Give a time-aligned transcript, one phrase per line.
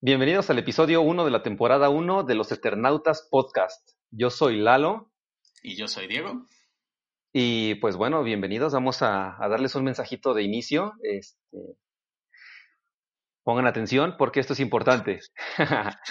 [0.00, 3.96] Bienvenidos al episodio 1 de la temporada 1 de los Eternautas Podcast.
[4.12, 5.10] Yo soy Lalo.
[5.60, 6.46] Y yo soy Diego.
[7.32, 8.72] Y pues bueno, bienvenidos.
[8.72, 10.92] Vamos a, darles un mensajito de inicio.
[11.02, 11.58] Este,
[13.42, 15.18] pongan atención porque esto es importante.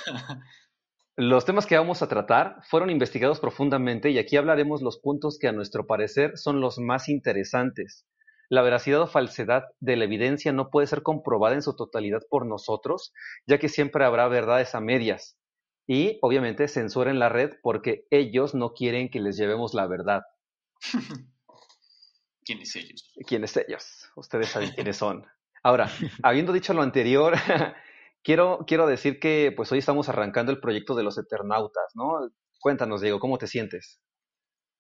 [1.16, 5.48] los temas que vamos a tratar fueron investigados profundamente y aquí hablaremos los puntos que
[5.48, 8.06] a nuestro parecer son los más interesantes.
[8.50, 12.46] La veracidad o falsedad de la evidencia no puede ser comprobada en su totalidad por
[12.46, 13.14] nosotros,
[13.46, 15.38] ya que siempre habrá verdades a medias.
[15.86, 20.24] Y obviamente censura en la red porque ellos no quieren que les llevemos la verdad.
[22.44, 23.14] ¿Quiénes ellos?
[23.28, 24.10] ¿Quiénes ellos?
[24.16, 25.26] Ustedes saben quiénes son.
[25.64, 25.90] Ahora,
[26.24, 27.36] habiendo dicho lo anterior,
[28.24, 32.30] quiero, quiero decir que pues hoy estamos arrancando el proyecto de los Eternautas, ¿no?
[32.60, 34.00] Cuéntanos, Diego, ¿cómo te sientes?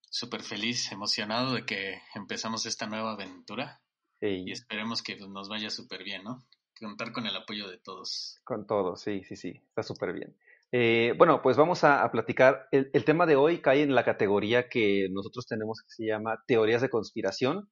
[0.09, 3.81] Súper feliz, emocionado de que empezamos esta nueva aventura
[4.21, 6.45] y esperemos que nos vaya súper bien, ¿no?
[6.79, 8.39] Contar con el apoyo de todos.
[8.43, 10.35] Con todos, sí, sí, sí, está súper bien.
[10.71, 12.67] Eh, bueno, pues vamos a, platicar.
[12.71, 16.81] El, tema de hoy cae en la categoría que nosotros tenemos que se llama teorías
[16.81, 17.69] de conspiración.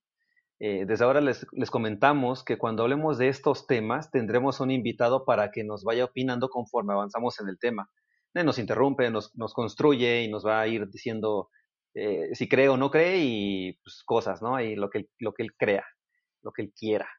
[0.59, 5.25] Eh, desde ahora les, les, comentamos que cuando hablemos de estos temas tendremos un invitado
[5.25, 7.89] para que nos vaya opinando conforme avanzamos en el tema.
[8.33, 11.50] Eh, nos interrumpe, nos, nos construye y nos va a ir diciendo
[11.96, 14.60] eh, si cree o no cree y pues, cosas, ¿no?
[14.60, 15.86] Y lo que, lo que él crea,
[16.44, 17.10] lo que él quiera.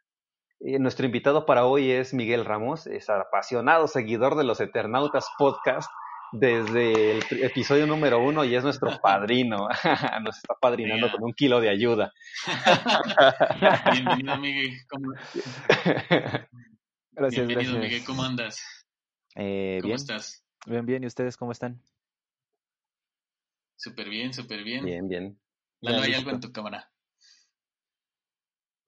[0.60, 5.90] Eh, nuestro invitado para hoy es Miguel Ramos, es apasionado seguidor de los Eternautas Podcast
[6.32, 9.68] desde el episodio número uno y es nuestro padrino.
[10.22, 12.12] Nos está padrinando con un kilo de ayuda.
[13.92, 14.72] Bienvenido, Miguel.
[14.90, 15.12] ¿Cómo...
[17.12, 18.04] Gracias, Bienvenido, Miguel.
[18.04, 18.60] ¿Cómo andas?
[19.36, 19.96] Eh, ¿Cómo bien.
[19.96, 20.44] estás?
[20.66, 21.02] Bien, bien.
[21.02, 21.80] ¿Y ustedes cómo están?
[23.76, 24.84] Súper bien, súper bien.
[24.84, 25.38] Bien, bien.
[25.80, 26.90] Lalo, hay algo en tu cámara.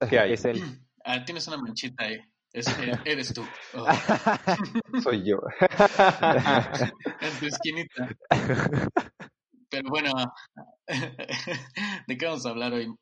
[0.09, 0.33] ¿Qué hay?
[0.33, 0.61] Es él.
[1.05, 2.19] Ah, tienes una manchita ahí.
[2.51, 2.67] Es,
[3.05, 3.41] eres tú.
[3.73, 3.85] Oh.
[5.01, 5.39] Soy yo.
[7.21, 8.09] en tu esquinita.
[9.69, 10.11] Pero bueno,
[12.05, 12.93] ¿de qué vamos a hablar hoy?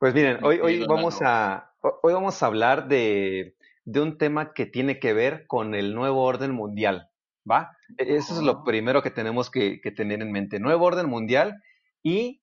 [0.00, 3.54] Pues miren, hoy, hoy, vamos, a, hoy vamos a hablar de,
[3.84, 7.09] de un tema que tiene que ver con el nuevo orden mundial.
[7.48, 7.76] ¿Va?
[7.98, 10.60] E-, eso es lo primero que tenemos que, tener en mente.
[10.60, 11.62] Nuevo orden mundial
[12.02, 12.42] y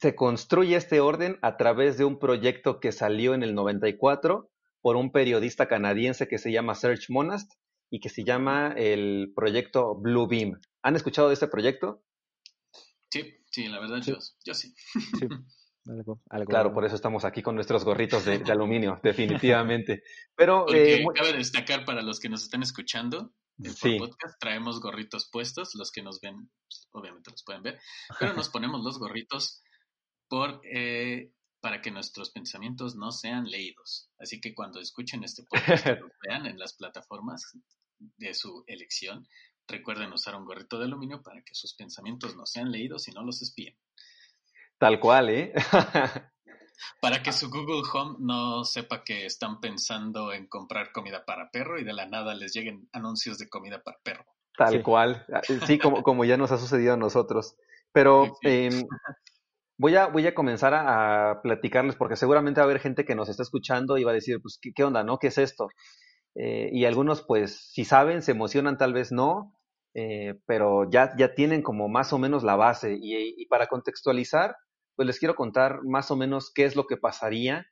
[0.00, 4.50] se construye este orden a través de un proyecto que salió en el 94
[4.80, 7.52] por un periodista canadiense que se llama Serge Monast
[7.90, 10.60] y que se llama el proyecto Blue Beam.
[10.82, 12.02] ¿Han escuchado de este proyecto?
[13.10, 14.00] Sí, sí, la verdad
[14.44, 14.74] Yo, sí.
[16.46, 20.02] claro, por eso estamos aquí con nuestros gorritos de, aluminio, definitivamente.
[20.34, 25.74] Pero eh, cabe destacar para los que nos están escuchando en podcast traemos gorritos puestos,
[25.74, 27.78] los que nos ven, pues, obviamente los pueden ver,
[28.18, 29.62] pero nos ponemos los gorritos
[30.28, 34.10] por, eh, para que nuestros pensamientos no sean leídos.
[34.18, 37.42] Así que cuando escuchen este podcast, lo vean en las plataformas
[37.98, 39.26] de su elección,
[39.68, 43.22] recuerden usar un gorrito de aluminio para que sus pensamientos no sean leídos y no
[43.22, 43.76] los espíen.
[44.78, 45.52] Tal cual, ¿eh?
[47.00, 51.78] para que su Google Home no sepa que están pensando en comprar comida para perro
[51.78, 54.24] y de la nada les lleguen anuncios de comida para perro.
[54.56, 57.56] Tal cual, ah, sí, como, como ya nos ha sucedido a nosotros.
[57.92, 58.84] Pero em,
[59.76, 63.28] voy, a, voy a comenzar a, platicarles porque seguramente va a haber gente que nos
[63.28, 65.18] está escuchando y va a decir, pues, ¿qué, onda, no?
[65.18, 65.68] ¿Qué es esto?
[66.36, 69.56] Eh, y algunos, pues, si saben, se emocionan, tal vez no,
[69.94, 72.96] eh, pero ya, ya tienen como más o menos la base.
[73.00, 74.56] y para contextualizar,
[74.96, 77.66] pues les quiero contar más o menos qué es lo que pasaría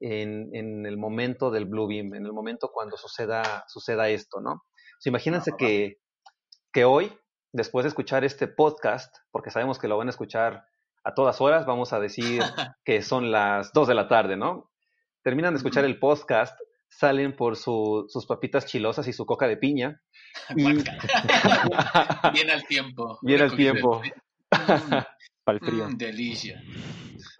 [0.00, 4.64] en, en el momento del Blue Beam, en el momento cuando suceda, suceda esto, ¿no?
[5.04, 5.98] imagínense que,
[6.72, 7.10] que hoy,
[7.52, 10.64] después de escuchar este podcast, porque sabemos que lo van a escuchar
[11.04, 12.42] a todas horas, vamos a decir
[12.84, 14.70] que son las 2 de la tarde, ¿no?
[15.22, 16.58] Terminan de escuchar el podcast,
[16.88, 20.02] salen por su, sus papitas chilosas y su coca de piña.
[20.54, 23.18] Bien al tiempo.
[23.22, 24.02] Bien al tiempo.
[25.58, 25.88] Para el frío.
[25.88, 26.62] Mm, delicia.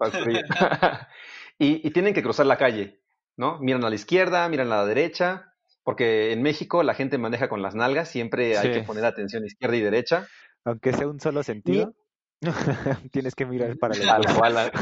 [1.58, 3.00] y, tienen que cruzar la calle,
[3.36, 3.58] ¿no?
[3.60, 7.62] Miran a la izquierda, miran a la derecha, porque en México la gente maneja con
[7.62, 10.28] las nalgas, siempre hay que poner atención izquierda y derecha.
[10.64, 11.94] Aunque sea un solo sentido,
[13.12, 14.72] tienes que mirar para el Tal cual.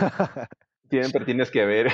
[0.90, 1.92] siempre tienes que ver.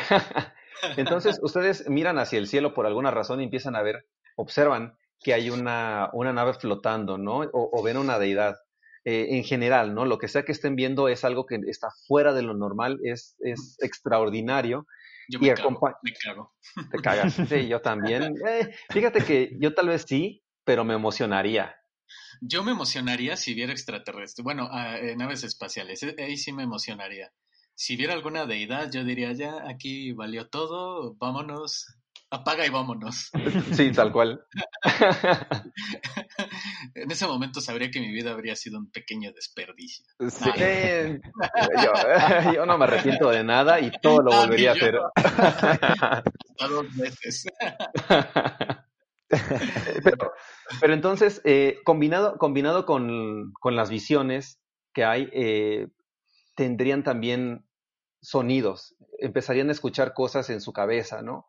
[0.97, 4.07] Entonces, ustedes miran hacia el cielo por alguna razón y empiezan a ver,
[4.37, 7.39] observan que hay una, una nave flotando, ¿no?
[7.53, 8.57] O, ven una deidad.
[9.07, 10.07] Eh, en general, ¿no?
[10.07, 13.37] Lo que sea que estén viendo es algo que está fuera de lo normal, es,
[13.41, 14.87] es extraordinario.
[15.29, 16.55] Yo me, cago, me cago.
[16.91, 17.35] Te cagas.
[17.35, 18.35] Sí, yo también.
[18.47, 21.77] Eh, fíjate que yo tal vez sí, pero me emocionaría.
[22.41, 24.43] Yo me emocionaría si viera extraterrestres.
[24.43, 26.03] Bueno, ah, eh, naves espaciales.
[26.19, 27.31] Ahí sí me emocionaría.
[27.75, 31.87] Si viera alguna deidad, yo diría, ya, aquí valió todo, vámonos
[32.35, 33.31] apaga y vámonos.
[33.73, 34.45] Sí, tal cual.
[36.95, 40.05] en ese momento sabría que mi vida habría sido un pequeño desperdicio.
[40.29, 40.51] Sí.
[42.55, 44.99] Yo, no me arrepiento de nada y todo lo ah, volvería a hacer.
[45.17, 46.23] A
[46.69, 47.47] dos veces.
[50.81, 54.61] Pero, entonces, eh, combinado, combinado con, con, las visiones
[54.93, 55.89] que hay, eh,
[56.55, 57.67] tendrían también
[58.21, 61.49] sonidos, empezarían a escuchar cosas en su cabeza, ¿no?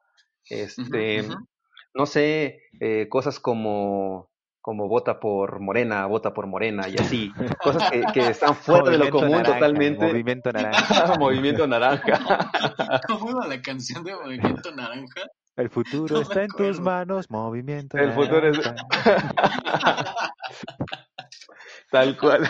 [0.50, 1.28] Este,
[1.94, 4.30] no sé, eh, cosas como
[4.66, 7.32] como vota por Morena, vota por Morena y así,
[7.62, 10.08] cosas que, que están fuera de lo común totalmente.
[10.08, 11.18] Movimiento naranja.
[11.20, 12.50] movimiento naranja.
[13.08, 15.22] ¿Cómo iba la canción de Movimiento Naranja?
[15.56, 18.60] El futuro está en tus manos, movimiento El futuro es...
[21.92, 22.50] Tal cual.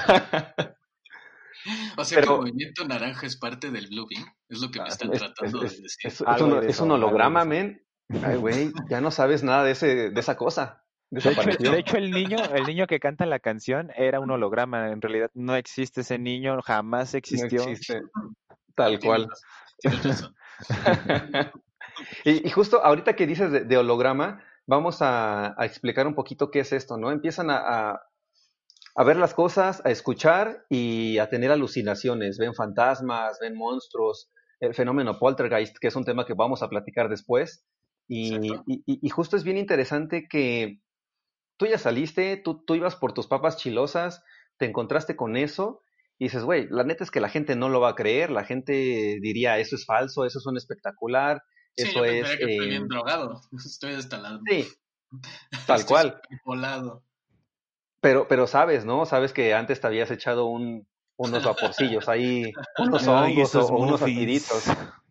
[1.98, 4.86] O sea que el movimiento naranja es parte del Blue Beam, es lo que me
[4.86, 5.86] ah, están tratando de decir.
[6.04, 7.82] Es, es un, holograma, men.
[8.24, 10.84] Ay, güey, ya no sabes nada de, ese, de esa cosa.
[11.10, 14.92] De hecho, el niño, el niño que canta la canción era un holograma.
[14.92, 17.64] En realidad no existe ese niño, jamás existió.
[17.64, 18.02] No existe.
[18.76, 19.30] Tal cual.
[22.26, 26.98] y, justo ahorita que dices de, holograma, vamos a, explicar un poquito qué es esto,
[26.98, 27.12] ¿no?
[27.12, 28.02] Empiezan a, a,
[29.04, 32.38] ver las cosas, a escuchar y a tener alucinaciones.
[32.38, 37.10] Ven fantasmas, ven monstruos, el fenómeno poltergeist, que es un tema que vamos a platicar
[37.10, 37.66] después.
[38.08, 40.80] Y, y, justo es bien interesante que
[41.58, 44.24] tú ya saliste, tú, tú ibas por tus papas chilosas,
[44.58, 45.82] te encontraste con eso
[46.18, 48.46] y dices, güey, la neta es que la gente no lo va a creer, la
[48.46, 51.42] gente diría, eso es falso, eso es un espectacular,
[51.76, 52.28] sí, eso es...
[52.38, 54.40] Que estoy bien eh, drogado, estoy hasta la...
[54.50, 54.68] Sí,
[55.68, 56.22] tal cual.
[58.06, 59.08] Pero, pero sabes, ¿no?
[59.08, 60.88] Sabes que antes te habías echado un,
[61.18, 64.66] unos vaporcillos ahí, unos hongos o, unos aciditos.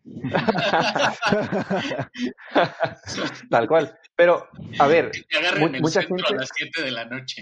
[3.49, 3.99] Tal cual.
[4.15, 4.47] Pero,
[4.79, 5.11] a ver,
[5.81, 6.23] mucha gente.
[6.25, 7.41] A las 7 de la noche.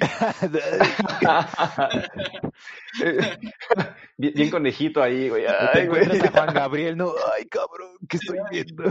[4.18, 5.46] bien, conejito ahí, güey.
[5.46, 6.20] Ay, güey.
[6.20, 7.14] A Juan Gabriel, no.
[7.38, 8.86] Ay, cabrón, ¿qué estoy viendo?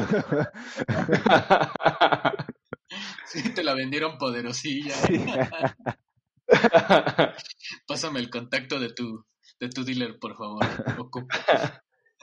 [3.27, 4.95] sí, te la vendieron poderosilla.
[7.87, 9.25] Pásame el contacto de tu,
[9.59, 10.65] de tu dealer, por favor.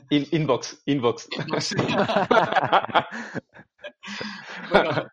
[0.10, 1.28] inbox, inbox.
[4.72, 5.08] bueno,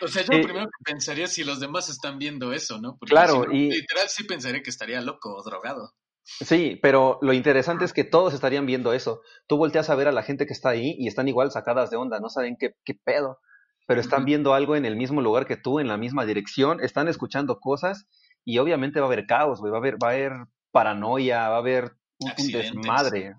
[0.00, 2.96] o sea, yo primero pensaría si los demás están viendo eso, ¿no?
[2.98, 5.94] Porque claro, y literal sí pensaría que estaría loco o drogado.
[6.22, 9.22] Sí, pero lo interesante es que todos estarían viendo eso.
[9.48, 11.96] Tú volteas a ver a la gente que está ahí y están igual sacadas de
[11.96, 13.40] onda, no saben qué, qué pedo,
[13.86, 17.08] pero están viendo algo en el mismo lugar que tú, en la misma dirección, están
[17.08, 18.06] escuchando cosas
[18.44, 20.32] y obviamente va a haber caos, güey, va a haber, va a haber
[20.72, 23.34] paranoia, va a haber un, desmadre,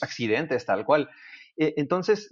[0.00, 1.08] accidentes, tal cual.
[1.56, 2.28] E, entonces,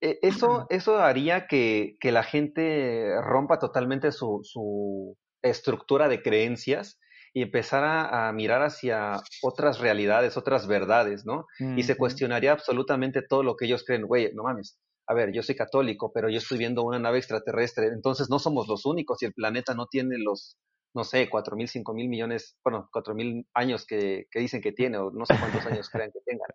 [0.00, 6.98] e, eso, eso haría que, que, la gente rompa totalmente su, su estructura de creencias
[7.32, 11.46] y empezara a mirar hacia otras realidades, otras verdades, ¿no?
[11.76, 14.02] Y se cuestionaría absolutamente todo lo que ellos creen.
[14.02, 17.86] Güey, no mames, a ver, yo soy católico, pero yo estoy viendo una nave extraterrestre,
[17.86, 20.56] entonces no somos los únicos y el planeta no tiene los,
[20.94, 24.72] no sé, cuatro mil, cinco mil millones, bueno, cuatro mil años que, que, dicen que
[24.72, 26.50] tiene, o no sé cuántos años crean que tengan.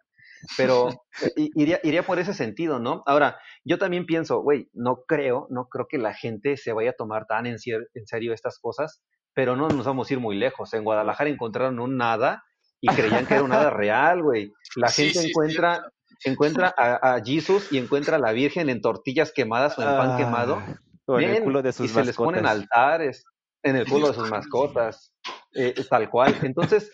[0.58, 0.90] Pero
[1.36, 3.04] iría, iría por ese sentido, ¿no?
[3.06, 6.96] Ahora, yo también pienso, güey, no creo, no creo que la gente se vaya a
[6.96, 9.02] tomar tan en, en serio estas cosas,
[9.34, 10.74] pero no nos vamos a ir muy lejos.
[10.74, 12.44] En Guadalajara encontraron un nada
[12.82, 14.52] y creían que era un nada real, güey.
[14.76, 15.90] La gente encuentra,
[16.26, 20.18] encuentra a, a, Jesus y encuentra a la Virgen en tortillas quemadas o en pan
[20.18, 20.62] quemado.
[21.08, 23.24] Ah, en el culo de sus y se les ponen altares
[23.66, 25.12] en el culo de sus mascotas,
[25.54, 26.36] eh, tal cual.
[26.44, 26.92] Entonces,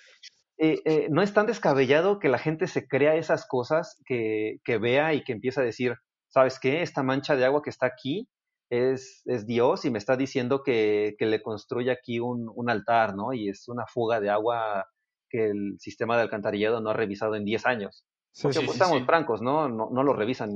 [0.57, 4.77] eh, eh, no es tan descabellado que la gente se crea esas cosas, que, que,
[4.77, 5.95] vea y que empieza a decir,
[6.29, 6.81] ¿sabes qué?
[6.81, 8.29] Esta mancha de agua que está aquí
[8.69, 13.15] es, es Dios y me está diciendo que, que le construye aquí un, un, altar,
[13.15, 13.33] ¿no?
[13.33, 14.85] Y es una fuga de agua
[15.29, 18.05] que el sistema de alcantarillado no ha revisado en 10 años.
[18.41, 19.67] Porque pues, estamos francos, ¿no?
[19.67, 19.89] ¿no?
[19.91, 20.49] No lo revisan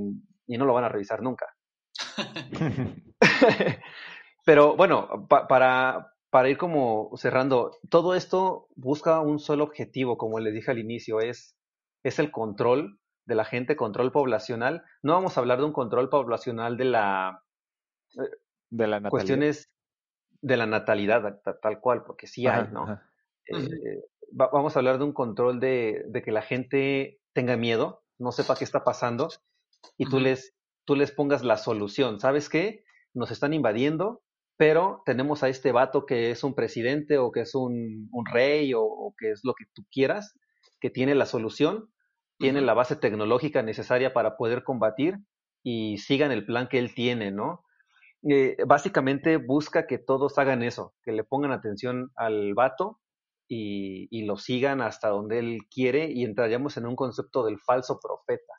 [0.48, 1.48] y no lo van a revisar nunca.
[4.46, 10.54] Pero bueno, para, para ir como cerrando, todo esto busca un solo objetivo, como les
[10.54, 11.58] dije al inicio, es,
[12.04, 14.84] es el control de la gente, control poblacional.
[15.02, 17.44] No vamos a hablar de un control poblacional de la...
[18.70, 19.72] De la cuestiones
[20.42, 23.00] de la natalidad tal cual, porque sí hay, ¿no?
[23.48, 28.32] Eh, vamos a hablar de un control de, de, que la gente tenga miedo, no
[28.32, 29.30] sepa qué está pasando
[29.98, 32.20] y tú, les, tú les pongas la solución.
[32.20, 32.84] ¿Sabes qué?
[33.14, 34.24] Nos están invadiendo,
[34.58, 38.74] pero tenemos a este vato que es un presidente o que es un, un rey
[38.76, 40.34] o, que es lo que tú quieras,
[40.80, 41.92] que tiene la solución,
[42.38, 45.18] tiene la base tecnológica necesaria para poder combatir
[45.64, 47.64] y sigan el plan que él tiene, ¿no?
[48.30, 53.00] Eh, básicamente busca que todos hagan eso, que le pongan atención al vato
[53.48, 58.00] y, y, lo sigan hasta donde él quiere y entraríamos en un concepto del falso
[58.02, 58.54] profeta,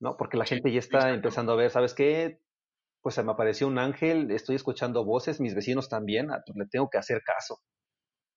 [0.00, 0.16] ¿no?
[0.16, 2.40] Porque la gente ya está empezando a ver, ¿sabes qué?
[3.06, 6.66] Pues se me apareció un ángel, estoy escuchando voces, mis vecinos también, ah, pues le
[6.66, 7.60] tengo que hacer caso.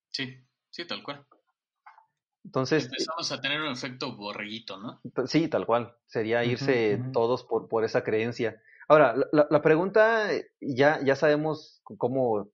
[0.09, 1.25] Sí, sí, tal cual.
[2.45, 2.85] Entonces.
[2.85, 5.01] Empezamos a tener un efecto borreguito, ¿no?
[5.25, 5.97] Sí, tal cual.
[6.05, 8.61] Sería irse todos por, por esa creencia.
[8.87, 10.29] Ahora, la, la, pregunta,
[10.61, 12.51] ya, ya sabemos cómo,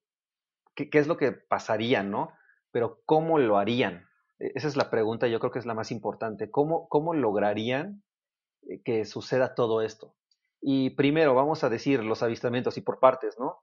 [0.74, 2.32] qué, qué, es lo que pasaría, ¿no?
[2.70, 4.08] Pero ¿cómo lo harían?
[4.38, 6.50] E, esa es la pregunta, yo creo que es la más importante.
[6.50, 8.02] ¿Cómo, cómo lograrían
[8.70, 10.15] eh, que suceda todo esto?
[10.68, 13.62] Y primero, vamos a decir los avistamientos y por partes, ¿no?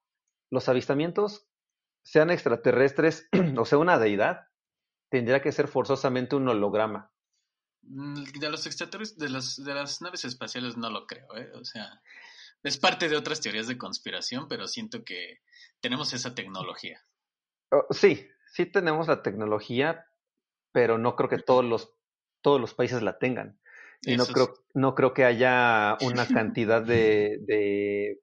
[0.50, 1.50] Los avistamientos,
[2.02, 4.48] sean extraterrestres o sea una deidad,
[5.10, 7.12] tendría que ser forzosamente un holograma.
[7.82, 11.52] Mm, de los extraterrestres, de las, de las naves espaciales no lo creo, ¿eh?
[11.56, 12.02] O sea,
[12.64, 15.42] es parte de otras teorías de conspiración, pero siento que
[15.82, 17.06] tenemos esa tecnología.
[17.70, 20.06] Oh, sí, sí tenemos la tecnología,
[20.72, 21.94] pero no creo que todos los,
[22.42, 23.60] todos los países la tengan.
[24.06, 28.20] Y no creo, no creo que haya una cantidad de, de,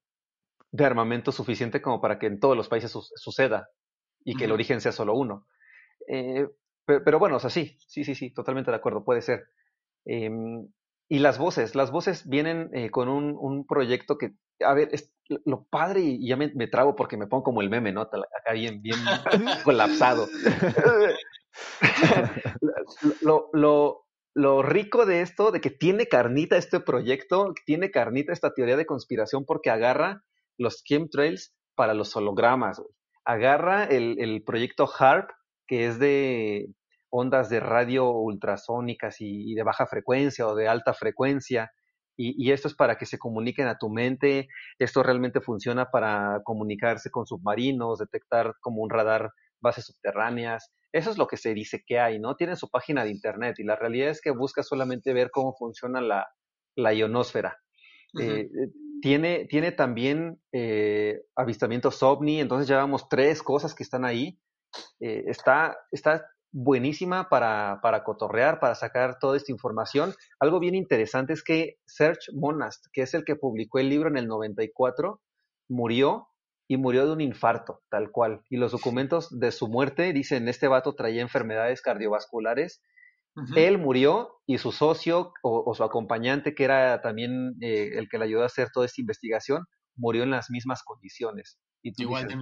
[0.71, 3.69] de, armamento suficiente como para que en todos los países suceda
[4.25, 5.47] y que el origen sea solo uno.
[6.09, 6.47] Eh,
[6.87, 9.49] pero, bueno, o sea, sí, sí, sí, sí, totalmente de acuerdo, puede ser.
[10.05, 10.69] Em,
[11.09, 14.35] y las voces, las voces vienen eh, con un, un, proyecto que,
[14.65, 15.13] a ver, es
[15.45, 18.03] lo padre y ya me, me trago porque me pongo como el meme, ¿no?
[18.03, 18.97] Acá bien, bien
[19.65, 20.27] colapsado.
[23.23, 28.53] lo, lo, lo rico de esto, de que tiene carnita este proyecto, tiene carnita esta
[28.53, 30.23] teoría de conspiración porque agarra
[30.59, 32.83] los chemtrails para los hologramas,
[33.25, 35.31] agarra el, el proyecto HARP,
[35.67, 36.75] que es de
[37.11, 41.73] ondas de radio ultrasónicas y, de baja frecuencia o de alta frecuencia.
[42.17, 44.49] Y, esto es para que se comuniquen a tu mente.
[44.79, 50.73] Esto realmente funciona para comunicarse con submarinos, detectar como un radar bases subterráneas.
[50.93, 52.37] Eso es lo que se dice que hay, ¿no?
[52.37, 56.01] Tienen su página de internet y la realidad es que busca solamente ver cómo funciona
[56.01, 56.27] la,
[56.77, 57.59] la ionosfera.
[58.19, 58.49] Eh, eh,
[59.01, 64.39] tiene, tiene también eh, avistamientos ovni, entonces llevamos tres cosas que están ahí.
[64.99, 70.15] está, está buenísima para, para cotorrear, para sacar toda esta información.
[70.39, 74.17] Algo bien interesante es que Serge Monast, que es el que publicó el libro en
[74.17, 75.21] el 94,
[75.69, 76.30] murió
[76.71, 78.43] y murió de un infarto, tal cual.
[78.49, 82.81] Y los documentos de su muerte dicen, este vato traía enfermedades cardiovasculares.
[83.57, 88.27] Él murió y su socio o, su acompañante, que era también eh, el que le
[88.27, 89.65] ayudó a hacer toda esta investigación,
[89.97, 91.59] murió en las mismas condiciones.
[91.83, 92.37] Igual de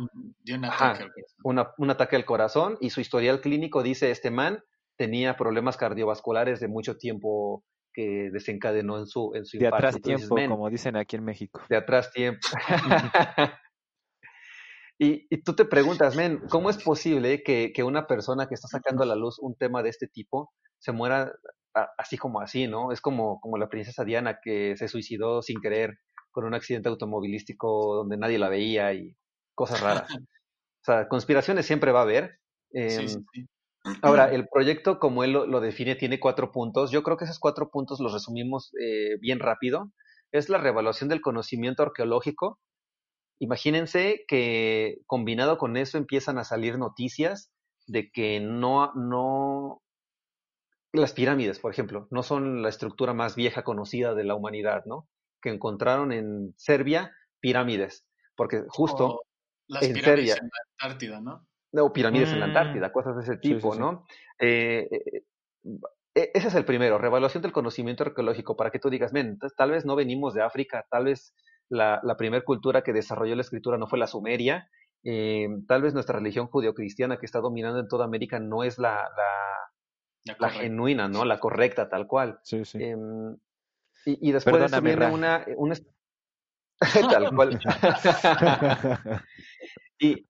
[0.54, 1.74] un, ataque al corazón.
[1.78, 4.62] un ataque al corazón y su historial clínico dice este man
[4.96, 10.36] tenía problemas cardiovasculares de mucho tiempo que desencadenó en su, en su De atrás tiempo,
[10.48, 11.62] como dicen aquí en México.
[11.70, 12.40] De atrás tiempo.
[14.98, 18.68] y, y, tú te preguntas, men, ¿cómo es posible que, que, una persona que está
[18.68, 21.32] sacando a la luz un tema de este tipo se muera
[21.96, 22.92] así como así, ¿no?
[22.92, 25.98] Es como, como la princesa Diana que se suicidó sin querer
[26.30, 29.16] con un accidente automovilístico donde nadie la veía y
[29.54, 30.08] cosas raras.
[30.28, 32.38] o sea, conspiraciones siempre va a haber.
[32.72, 33.06] Em,
[34.02, 36.90] ahora, el proyecto, como él lo, define, tiene cuatro puntos.
[36.90, 39.92] Yo creo que esos cuatro puntos los resumimos eh, bien rápido.
[40.32, 42.58] Es la revaluación del conocimiento arqueológico.
[43.40, 47.52] Imagínense que combinado con eso empiezan a salir noticias
[47.86, 49.82] de que no, no,
[50.92, 55.08] las pirámides, por ejemplo, no son la estructura más vieja conocida de la humanidad, ¿no?
[55.40, 59.22] Que encontraron en Serbia pirámides, porque justo
[59.68, 61.46] las en pirámides en la Antártida, ¿no?
[61.72, 62.92] No, pirámides en la Antártida, mm.
[62.92, 64.06] cosas de ese tipo, ¿no?
[64.40, 65.22] Eh, eh,
[66.14, 69.70] eh, ese es el primero, revaluación del conocimiento arqueológico, para que tú digas, men, tal
[69.70, 71.34] vez no venimos de África, tal vez
[71.68, 74.70] la, la primera cultura que desarrolló la escritura no fue la sumeria,
[75.66, 79.08] tal vez nuestra religión judio-cristiana que está dominando en toda América no es la,
[80.24, 81.24] la, la, genuina, ¿no?
[81.24, 82.40] La correcta, tal cual.
[82.42, 82.82] Sí, sí.
[82.82, 83.34] Em,
[84.04, 85.74] y, y, después de eso viene una, una,
[87.10, 87.58] Tal cual.
[89.98, 90.26] y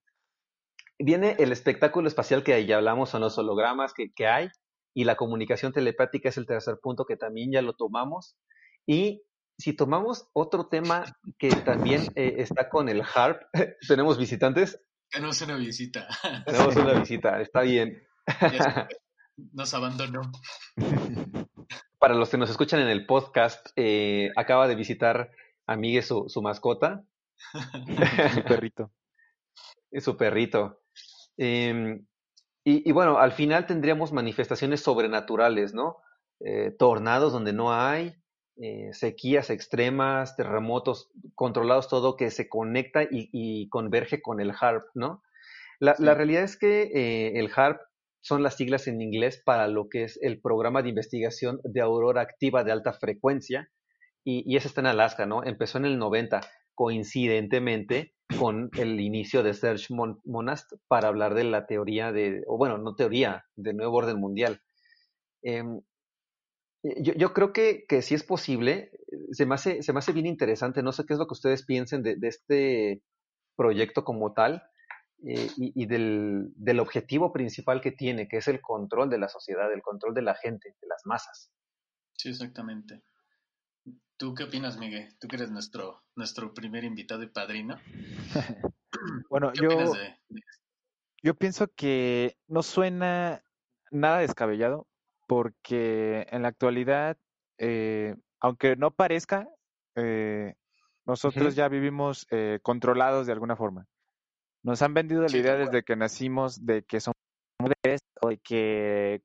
[0.98, 4.48] viene el espectáculo espacial que ya hablamos, son los hologramas que, que, hay,
[4.94, 8.36] y la comunicación telepática es el tercer punto que también ya lo tomamos.
[8.86, 9.22] Y
[9.58, 11.04] si tomamos otro tema
[11.36, 13.42] que también eh, está con el HARP,
[13.88, 14.80] tenemos visitantes.
[15.10, 16.06] Tenemos una visita.
[16.46, 18.02] Tenemos una visita, está bien.
[19.52, 20.20] Nos abandonó.
[21.98, 25.30] Para los que nos escuchan en el podcast, eh, acaba de visitar
[25.66, 27.04] a Miguel su, su mascota.
[28.34, 28.92] su perrito.
[30.00, 30.80] su perrito.
[31.36, 32.04] Em,
[32.64, 35.98] y, bueno, al final tendríamos manifestaciones sobrenaturales, ¿no?
[36.40, 38.14] Eh, tornados donde no hay,
[38.60, 45.22] eh, sequías extremas, terremotos controlados, todo que se conecta y, converge con el HARP, ¿no?
[45.80, 47.80] La, realidad es que eh, el HARP
[48.20, 52.22] son las siglas en inglés para lo que es el programa de investigación de aurora
[52.22, 53.70] activa de alta frecuencia
[54.24, 55.44] y, y ese está en Alaska, ¿no?
[55.44, 56.40] Empezó en el 90,
[56.74, 62.78] coincidentemente con el inicio de Serge Monast para hablar de la teoría de, o bueno,
[62.78, 64.60] no teoría, del nuevo orden mundial.
[65.42, 65.80] Em,
[66.82, 68.92] yo, yo, creo que, que sí es posible,
[69.32, 71.64] se me, hace, se me hace bien interesante, no sé qué es lo que ustedes
[71.64, 73.02] piensen de, de este
[73.56, 74.62] proyecto como tal
[75.26, 79.28] eh, y, y del, del, objetivo principal que tiene, que es el control de la
[79.28, 81.50] sociedad, el control de la gente, de las masas.
[82.12, 83.02] Sí, exactamente.
[84.16, 85.16] ¿Tú qué opinas, Miguel?
[85.18, 87.80] Tú que eres nuestro, nuestro primer invitado y padrino.
[89.30, 89.68] bueno, yo,
[91.22, 93.44] yo pienso que no suena
[93.90, 94.86] nada descabellado
[95.28, 97.16] porque en la actualidad,
[97.58, 99.48] eh, aunque no parezca,
[99.94, 100.54] eh,
[101.06, 103.86] nosotros ya vivimos eh, controlados de alguna forma.
[104.64, 107.14] Nos han vendido la idea desde que nacimos de que somos
[108.20, 109.22] o de que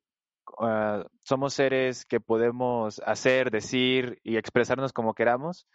[0.59, 5.67] Ah, somos seres que podemos hacer, decir y expresarnos como queramos.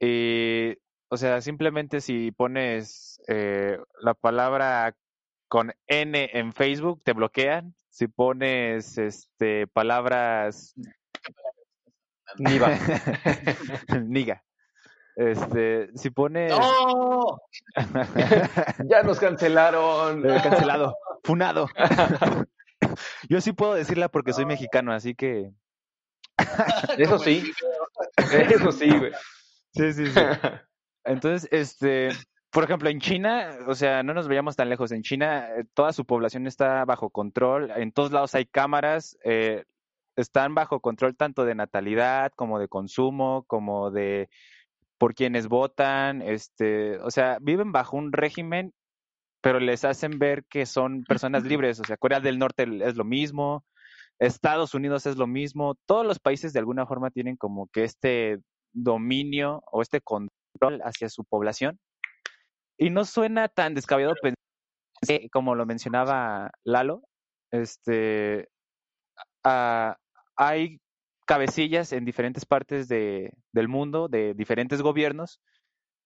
[0.00, 0.76] Y,
[1.08, 4.96] o sea, simplemente si pones eh, la palabra
[5.48, 7.74] con N en Facebook, te bloquean.
[7.94, 10.74] Si pones este palabras
[12.38, 12.76] Niga.
[14.02, 14.42] Niga.
[15.14, 16.50] Este, si pones.
[16.50, 17.38] ¡No!
[18.90, 20.22] ya nos cancelaron.
[20.22, 20.96] Cancelado.
[21.22, 21.68] Funado.
[23.28, 25.52] Yo sí puedo decirla porque soy mexicano, así que.
[26.98, 27.52] Eso sí.
[28.16, 29.12] Eso sí, güey.
[29.72, 30.20] Sí, sí, sí.
[31.04, 32.08] Entonces, este,
[32.54, 34.92] por ejemplo, en China, o sea, no nos veíamos tan lejos.
[34.92, 37.72] En China, eh, toda su población está bajo control.
[37.76, 39.18] En todos lados hay cámaras.
[39.24, 39.64] Eh,
[40.16, 44.30] están bajo control tanto de natalidad como de consumo, como de
[44.98, 46.22] por quienes votan.
[46.22, 48.72] Este, o sea, viven bajo un régimen
[49.44, 51.78] pero les hacen ver que son personas libres.
[51.78, 53.62] O sea, Corea del Norte es lo mismo,
[54.18, 58.38] Estados Unidos es lo mismo, todos los países de alguna forma tienen como que este
[58.72, 61.78] dominio o este control hacia su población.
[62.76, 67.02] Y no suena tan descabellado pensar, como lo mencionaba Lalo,
[67.50, 68.48] este,
[69.44, 70.80] hay
[71.26, 75.40] cabecillas en diferentes partes de, del mundo, de diferentes gobiernos,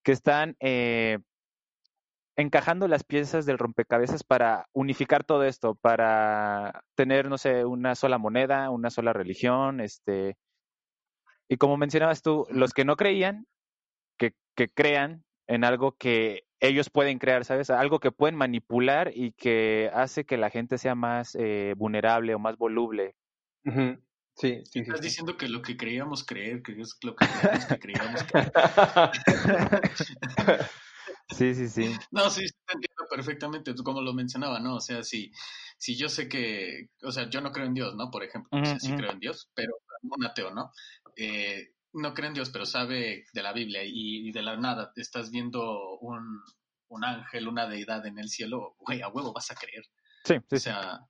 [0.04, 1.18] que están eh,
[2.36, 8.18] encajando las piezas del rompecabezas para unificar todo esto, para tener, no sé, una sola
[8.18, 10.36] moneda, una sola religión, este,
[11.48, 13.46] y como mencionabas tú, los que no creían,
[14.18, 17.70] que, que crean en algo que ellos pueden crear, ¿sabes?
[17.70, 22.38] Algo que pueden manipular y que hace que la gente sea más eh, vulnerable o
[22.38, 23.14] más voluble.
[24.34, 27.26] Sí, sí, Estás diciendo que lo que creíamos creer, que es lo que
[27.80, 28.52] creíamos creer.
[31.30, 31.94] Sí, sí, sí.
[32.10, 34.76] No, sí, te entiendo perfectamente, como lo mencionaba, ¿no?
[34.76, 35.30] O sea, si,
[35.76, 38.10] si yo sé que, o sea, yo no creo en Dios, ¿no?
[38.10, 40.72] Por ejemplo, sí creo en Dios, pero un ateo, ¿no?
[41.16, 45.30] Eh, no cree en Dios, pero sabe de la Biblia y, de la nada estás
[45.30, 46.42] viendo un,
[46.88, 49.84] un, ángel, una deidad en el cielo, güey, a huevo vas a creer.
[50.24, 50.56] Sí, sí.
[50.56, 51.00] O sea,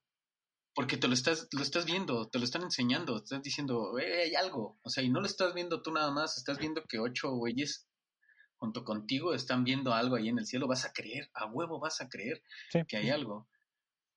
[0.75, 4.35] porque te lo estás, lo estás viendo, te lo están enseñando, te estás diciendo, hay
[4.35, 4.79] algo.
[4.83, 7.89] O sea, y no lo estás viendo tú nada más, estás viendo que ocho güeyes
[8.59, 12.01] junto contigo están viendo algo ahí en el cielo, vas a creer, a huevo vas
[12.01, 12.43] a creer
[12.87, 13.49] que hay algo.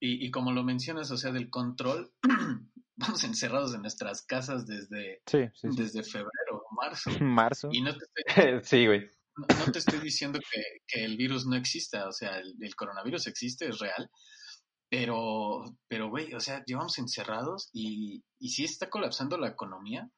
[0.04, 2.12] Y, como lo mencionas, o sea, del control,
[2.96, 5.22] vamos encerrados en nuestras casas desde,
[5.62, 6.32] desde febrero,
[6.82, 7.10] marzo.
[7.22, 7.70] Marzo.
[7.72, 9.10] Y no te estoy, sí, güey.
[9.38, 13.68] No, te estoy diciendo que, el virus no exista, o sea, el, el, coronavirus existe,
[13.68, 14.10] es real,
[14.90, 20.10] pero, pero, güey, o sea, llevamos encerrados y, y sí está colapsando la economía,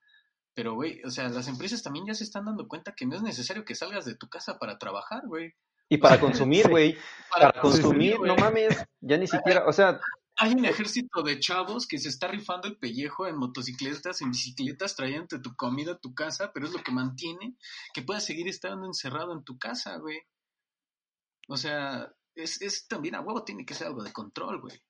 [0.55, 3.21] pero, güey, o sea, las empresas también ya se están dando cuenta que no es
[3.21, 5.51] necesario que salgas de tu casa para trabajar, güey.
[5.89, 6.97] Y para consumir, güey.
[7.31, 8.83] Para, consumir, no mames.
[9.01, 9.99] Ya ni siquiera, o sea.
[10.37, 14.95] Hay un ejército de chavos que se está rifando el pellejo en motocicletas, en bicicletas,
[14.95, 17.55] trayéndote tu comida a tu casa, pero es lo que mantiene
[17.93, 20.19] que puedas seguir estando encerrado en tu casa, güey.
[21.47, 24.81] O sea, es, es también a huevo tiene que ser algo de control, güey.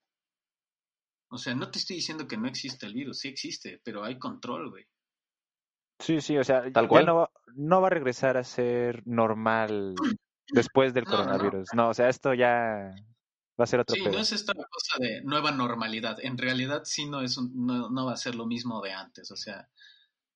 [1.29, 4.19] O sea, no te estoy diciendo que no existe el virus, sí existe, pero hay
[4.19, 4.85] control, güey.
[5.99, 7.05] Sí, sí, o sea, Tal cual.
[7.05, 9.95] no, va, no va a regresar a ser normal
[10.47, 11.69] después del coronavirus.
[11.73, 11.89] No.
[11.89, 12.93] o sea, esto ya
[13.59, 16.17] va a ser otro Sí, no es esta cosa de nueva normalidad.
[16.21, 19.31] En realidad sí no, es no, no va a ser lo mismo de antes.
[19.31, 19.69] O sea,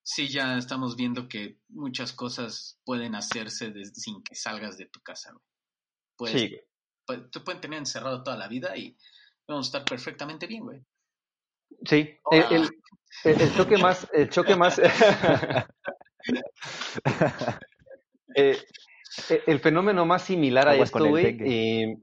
[0.08, 5.36] sí ya estamos viendo que muchas cosas pueden hacerse sin que salgas de tu casa,
[6.17, 6.34] güey.
[6.34, 6.58] sí.
[7.32, 8.97] te pueden tener encerrado toda la vida y
[9.47, 10.82] vamos a estar perfectamente bien, güey.
[11.86, 12.69] Sí, el,
[13.25, 14.80] el, choque más, el choque más,
[18.36, 18.58] eh,
[19.45, 21.97] el fenómeno más similar a esto, güey, eh,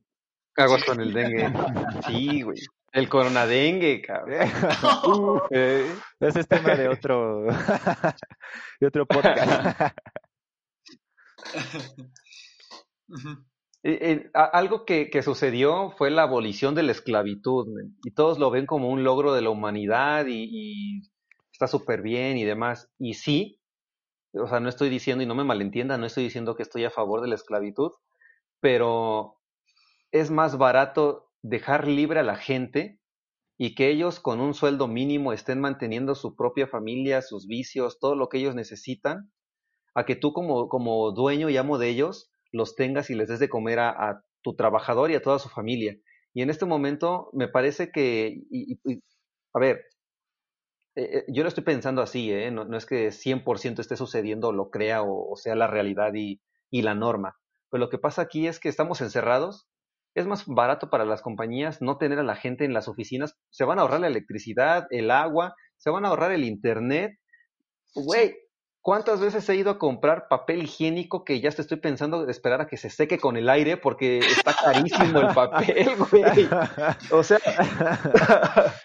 [0.56, 1.52] aguas con el dengue,
[2.06, 2.58] sí, güey,
[2.94, 4.48] el coronadengue, cabrón.
[5.50, 7.44] Eh, ese es tema de otro,
[8.80, 9.92] de otro podcast.
[14.32, 17.66] algo que, sucedió fue la abolición de la esclavitud,
[18.04, 21.02] y todos lo ven como un logro de la humanidad y,
[21.52, 22.90] está súper bien y demás.
[22.98, 23.60] Y sí,
[24.32, 26.90] o sea, no estoy diciendo, y no me malentienda, no estoy diciendo que estoy a
[26.90, 27.90] favor de la esclavitud,
[28.60, 29.40] pero
[30.14, 33.00] es más barato dejar libre a la gente
[33.58, 38.14] y que ellos con un sueldo mínimo estén manteniendo su propia familia, sus vicios, todo
[38.14, 39.32] lo que ellos necesitan,
[39.92, 43.40] a que tú como, como dueño y amo de ellos los tengas y les des
[43.40, 45.96] de comer a, tu trabajador y a toda su familia.
[46.32, 48.42] Y en este momento me parece que,
[49.52, 49.84] a ver,
[50.94, 52.52] eh, eh, yo lo estoy pensando así, ¿eh?
[52.52, 56.38] no, es que 100% esté sucediendo, lo crea o, sea la realidad y
[56.82, 57.36] la norma.
[57.70, 59.66] Pero lo que pasa aquí es que estamos encerrados
[60.14, 63.36] es más barato para las compañías no tener a la gente en las oficinas.
[63.50, 67.18] Se van a ahorrar la electricidad, el agua, se van a ahorrar el internet.
[67.94, 68.36] Güey,
[68.80, 72.60] ¿cuántas veces he ido a comprar papel higiénico que ya te estoy pensando de esperar
[72.60, 76.48] a que se seque con el aire porque está carísimo el papel, güey?
[77.10, 77.38] O sea...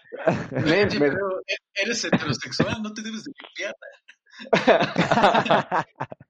[0.51, 3.75] Eres heterosexual, no te debes de limpiar.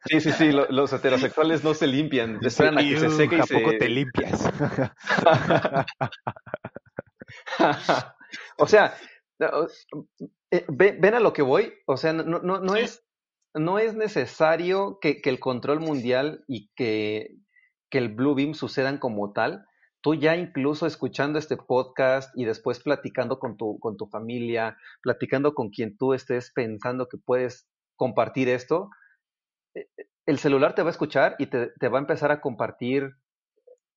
[0.06, 3.78] Sí, sí, sí, los heterosexuales no se limpian, esperan a que se seque y tampoco
[3.78, 4.50] te limpias.
[8.58, 8.95] o sea,
[10.52, 13.04] eh, ven a lo que voy, o sea, no, no, no es
[13.56, 17.36] no es necesario que, que el control mundial y que,
[17.89, 19.65] que el Blue Beam sucedan como tal.
[20.02, 25.54] Tú ya incluso escuchando este podcast y después platicando con tu, con tu familia, platicando
[25.54, 27.67] con quien tú estés pensando que puedes
[27.99, 28.89] compartir esto,
[29.75, 29.88] eh,
[30.25, 33.12] el celular te va a escuchar y te, va a empezar a compartir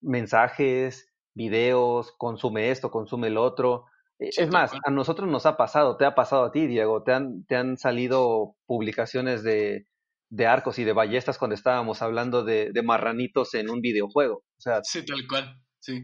[0.00, 3.86] mensajes, videos, consume esto, consume el otro.
[4.18, 7.12] Eh, es más, a nosotros nos ha pasado, te ha pasado a ti, Diego, te
[7.12, 9.86] han, te han salido publicaciones de,
[10.30, 14.38] de arcos y de ballestas cuando estábamos hablando de, de, marranitos en un videojuego.
[14.38, 16.02] O sea, sí, tal cual, sí.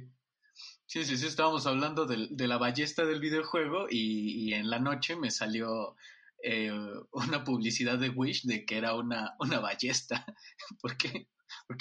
[0.86, 4.78] Sí, sí, sí, estábamos hablando de, de la ballesta del videojuego y, y, en la
[4.78, 5.96] noche me salió
[6.42, 6.72] eh,
[7.12, 10.24] una publicidad de Wish de que era una, una ballesta.
[10.80, 11.26] ¿Por qué?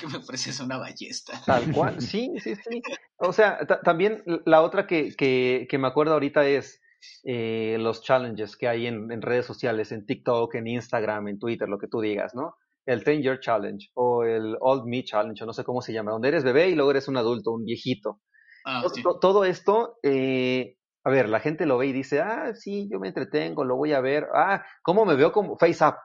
[0.10, 1.42] me ofreces una ballesta?
[1.46, 2.82] Tal cual, sí, sí, sí.
[3.18, 6.82] O sea, también la otra que, que, que, me acuerdo ahorita es
[7.24, 11.68] eh, los challenges que hay en, en, redes sociales, en TikTok, en Instagram, en Twitter,
[11.68, 12.56] lo que tú digas, ¿no?
[12.86, 16.12] El 10 Year Challenge o el Old Me Challenge, o no sé cómo se llama,
[16.12, 18.22] donde eres bebé y luego eres un adulto, un viejito.
[18.66, 18.84] Ah,
[19.22, 23.08] todo, esto eh, a ver, la gente lo ve y dice, ah, sí, yo me
[23.08, 24.28] entretengo, lo voy a ver.
[24.34, 25.96] Ah, ¿cómo me veo como Face Up?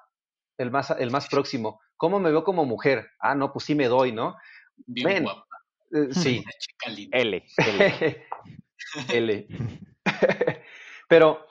[0.56, 1.80] El más, el más próximo.
[1.96, 3.08] ¿Cómo me veo como mujer?
[3.18, 4.36] Ah, no, pues sí me doy, ¿no?
[4.86, 5.44] Bien guapa.
[5.92, 6.44] Eh, sí.
[6.86, 7.08] L.
[7.10, 7.44] L.
[9.12, 9.48] L.
[11.08, 11.46] Pero,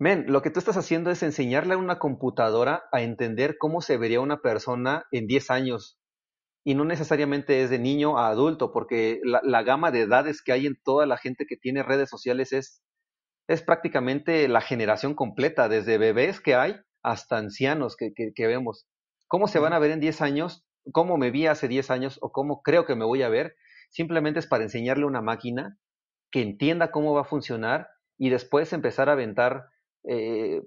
[0.00, 3.98] men, lo que tú estás haciendo es enseñarle a una computadora a entender cómo se
[3.98, 6.00] vería una persona en 10 años,
[6.64, 10.66] y no necesariamente es de niño a adulto, porque la, gama de edades que hay
[10.66, 12.82] en toda la gente que tiene redes sociales es,
[13.46, 18.86] es prácticamente la generación completa, desde bebés que hay hasta ancianos que, que, vemos.
[19.28, 20.64] ¿Cómo se van a ver en 10 años?
[20.90, 22.18] ¿Cómo me vi hace 10 años?
[22.22, 23.56] ¿O cómo creo que me voy a ver?
[23.90, 25.78] Simplemente es para enseñarle una máquina
[26.30, 29.66] que entienda cómo va a funcionar y después empezar a aventar
[30.04, 30.62] eh,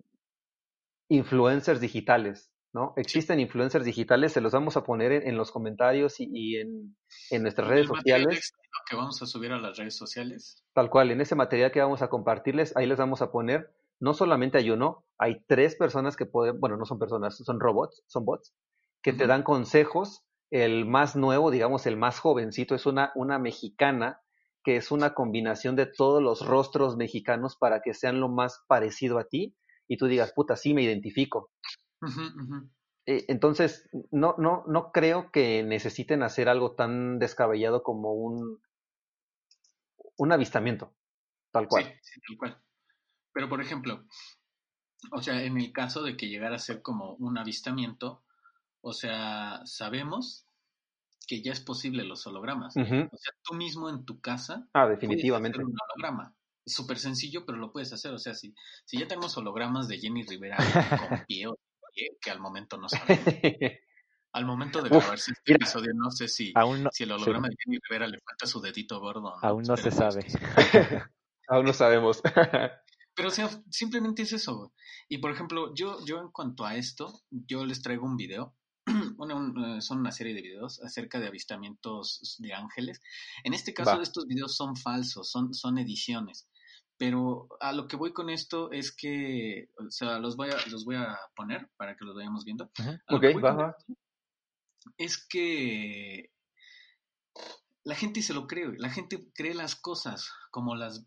[1.10, 2.52] influencers digitales.
[2.74, 2.94] ¿No?
[2.96, 6.96] Existen influencers digitales, se los vamos a poner en, los comentarios y, en,
[7.42, 8.54] nuestras redes sociales.
[8.90, 10.64] Que vamos a subir a las redes sociales.
[10.74, 14.14] Tal cual, en ese material que vamos a compartirles, ahí les vamos a poner, no
[14.14, 18.26] solamente hay uno, hay tres personas que pueden, bueno, no son personas, son robots, son
[18.26, 18.54] bots,
[19.02, 20.24] que te dan consejos.
[20.50, 24.22] El más nuevo, digamos, el más jovencito, es una, una mexicana
[24.64, 29.18] que es una combinación de todos los rostros mexicanos para que sean lo más parecido
[29.18, 29.56] a ti
[29.88, 31.52] y tú digas, puta, sí me identifico.
[33.06, 38.62] Eh, entonces, no, no, no creo que necesiten hacer algo tan descabellado como un,
[40.18, 40.94] un avistamiento,
[41.52, 41.86] tal cual.
[42.02, 42.62] Sí, tal cual.
[43.32, 44.06] Pero, por ejemplo,
[45.12, 48.24] o sea, en el caso de que llegara a ser como un avistamiento,
[48.82, 50.46] o sea, sabemos
[51.28, 52.76] que ya es posible los hologramas.
[52.76, 54.68] O sea, tú mismo en tu casa.
[54.74, 55.60] Ah, definitivamente.
[55.60, 56.36] un holograma.
[56.66, 58.14] Es súper sencillo, pero lo puedes hacer.
[58.14, 58.54] O sea, si,
[58.86, 60.58] si ya tenemos hologramas de Jenny Rivera
[61.10, 61.58] con pie o
[62.22, 63.26] que al momento no sabemos.
[64.34, 66.54] al momento de grabarse este episodio, no sé si,
[66.92, 69.34] si el holograma de Jenny Rivera le falta su dedito gordo.
[69.42, 70.26] Aún no se sabe.
[71.48, 72.22] Aún no sabemos.
[73.16, 74.74] Pero o sea, simplemente es eso.
[75.10, 78.56] Y por ejemplo, yo, yo en cuanto a esto, yo les traigo un video
[78.88, 83.02] eh, son una serie de videos acerca de avistamientos de ángeles.
[83.44, 86.48] En este caso, estos videos son falsos, son, son ediciones.
[86.98, 90.84] Pero a lo que voy con esto es que, o sea, los voy a, los
[90.84, 92.72] voy a poner para que los vayamos viendo.
[93.10, 93.76] Ok, va,
[94.98, 96.32] Es que
[97.84, 101.06] la gente se lo cree, la gente cree las cosas como las...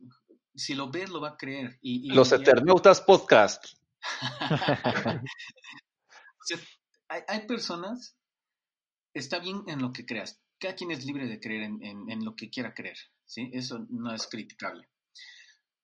[0.55, 1.79] Si lo ves, lo va a creer.
[1.83, 3.65] Y, los Eternautas Podcast.
[7.09, 8.17] hay, personas,
[9.15, 10.41] está bien en lo que creas.
[10.59, 13.51] Cada quien es libre de creer en, lo que quiera creer, ¿sí?
[13.53, 14.89] Eso no es criticable.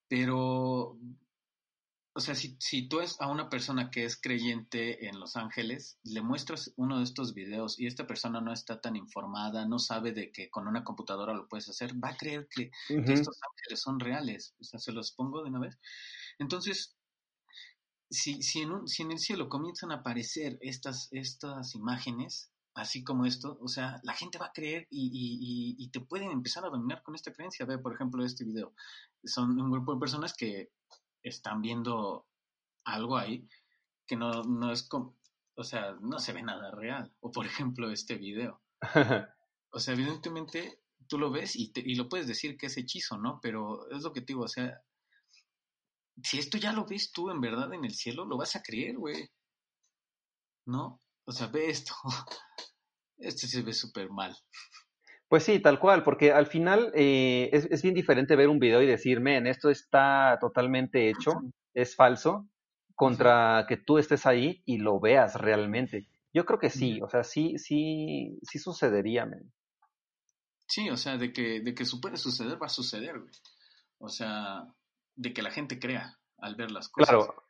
[0.08, 0.98] Pero,
[2.12, 5.98] o sea, si, si tú es a una persona que es creyente en Los Ángeles,
[6.04, 10.12] le muestras uno de estos videos y esta persona no está tan informada, no sabe
[10.12, 14.00] de que con una computadora lo puedes hacer, va a creer que, estos ángeles son
[14.00, 14.54] reales.
[14.60, 15.78] O sea, se los pongo de una vez.
[16.38, 16.96] Entonces,
[18.10, 23.24] si, si, en si en el cielo comienzan a aparecer estas, estas imágenes, así como
[23.24, 26.68] esto, o sea, la gente va a creer y, y, y, te pueden empezar a
[26.68, 27.66] dominar con esta creencia.
[27.66, 28.74] Ve, por ejemplo, este video.
[29.24, 30.70] Son un grupo de personas que
[31.22, 32.26] están viendo
[32.84, 33.48] algo ahí
[34.06, 35.16] que no, no es como,
[35.56, 37.12] o sea, no se ve nada real.
[37.20, 38.60] O por ejemplo, este video.
[39.70, 43.18] o sea, evidentemente tú lo ves y, te, y lo puedes decir que es hechizo,
[43.18, 43.40] ¿no?
[43.40, 44.82] Pero es lo que te digo, o sea,
[46.22, 48.96] si esto ya lo ves tú en verdad en el cielo, lo vas a creer,
[48.96, 49.30] güey.
[50.66, 51.00] ¿No?
[51.26, 51.92] O sea, ve esto.
[53.18, 54.36] Este se ve súper mal.
[55.26, 58.82] Pues sí, tal cual, porque al final eh, es, es, bien diferente ver un video
[58.82, 61.40] y decir, men, esto está totalmente hecho,
[61.72, 62.46] es falso,
[62.94, 66.08] contra que tú estés ahí y lo veas realmente.
[66.32, 69.50] Yo creo que sí, o sea, sí, sí, sí sucedería, men.
[70.66, 73.32] Sí, o sea, de que, de que puede suceder, va a suceder, güey.
[73.98, 74.68] O sea,
[75.14, 77.08] de que la gente crea al ver las cosas.
[77.08, 77.45] Claro.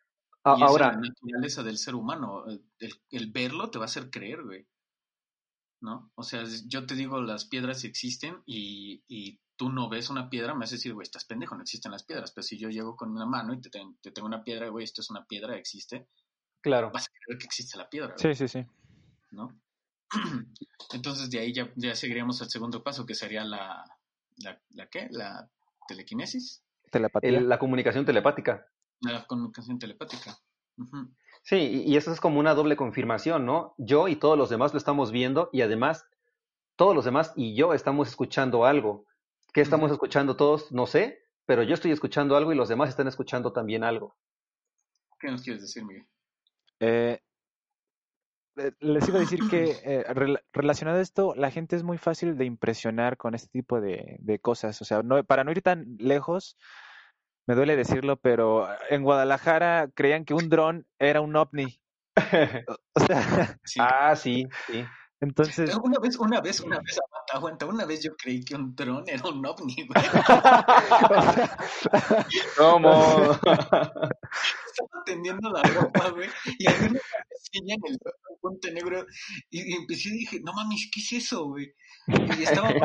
[0.56, 0.88] Y ahora.
[0.88, 2.44] Es la naturaleza del ser humano.
[3.10, 4.66] El, verlo te va a hacer creer, güey.
[5.80, 6.10] ¿No?
[6.14, 10.54] O sea, yo te digo, las piedras existen y, y tú no ves una piedra,
[10.54, 12.32] me vas a decir, güey, estás pendejo, no existen las piedras.
[12.32, 15.00] Pero si yo llego con una mano y te, te tengo una piedra, güey, esto
[15.02, 16.08] es una piedra, existe.
[16.62, 16.90] Claro.
[16.92, 18.14] Vas a creer que existe la piedra.
[18.16, 18.64] Sí, sí, sí.
[19.32, 19.48] ¿No?
[20.92, 23.84] Entonces de ahí ya, ya seguiríamos al segundo paso, que sería la,
[24.38, 25.08] la, la ¿qué?
[25.10, 25.50] La
[25.86, 26.62] telequinesis.
[26.92, 28.66] La comunicación telepática.
[29.00, 30.38] La comunicación telepática.
[31.42, 33.74] Sí, y eso es como una doble confirmación, ¿no?
[33.78, 36.06] Yo y todos los demás lo estamos viendo y además
[36.76, 39.06] todos los demás y yo estamos escuchando algo.
[39.52, 40.70] ¿Qué estamos escuchando todos?
[40.72, 44.16] No sé, pero yo estoy escuchando algo y los demás están escuchando también algo.
[45.18, 46.06] ¿Qué nos quieres decir, Miguel?
[46.80, 47.20] Eh,
[48.56, 50.04] eh les iba a decir que eh,
[50.52, 54.38] relacionado a esto, la gente es muy fácil de impresionar con este tipo de, de
[54.38, 54.82] cosas.
[54.82, 56.58] O sea, no, para no ir tan lejos,
[57.46, 61.80] me duele decirlo, pero en Guadalajara creían que un dron era un ovni.
[62.94, 64.84] o sea, ah, sí, sí.
[65.20, 65.74] Entonces.
[65.82, 66.98] Una vez, una vez, una vez,
[67.32, 70.04] aguanta, una vez yo creí que un dron era un ovni, güey.
[72.58, 73.32] ¿Cómo?
[73.32, 76.28] Estaba tendiendo la ropa, güey,
[76.58, 77.00] y había una
[77.40, 77.98] silla en el
[78.40, 79.06] Ponte Negro,
[79.48, 81.72] y, y, empecé y dije, no mames, ¿qué es eso, güey?
[82.08, 82.76] Y estaba y,